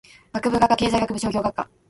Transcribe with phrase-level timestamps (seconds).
[0.33, 1.69] 学部・学科経済学部商業学科